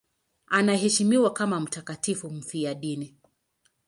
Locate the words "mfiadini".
2.31-3.15